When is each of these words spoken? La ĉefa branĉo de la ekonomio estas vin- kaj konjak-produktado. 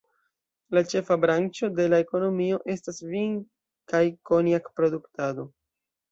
La 0.75 0.81
ĉefa 0.91 1.17
branĉo 1.25 1.67
de 1.79 1.83
la 1.93 1.99
ekonomio 2.03 2.57
estas 2.75 3.01
vin- 3.09 3.35
kaj 3.93 4.01
konjak-produktado. 4.31 5.45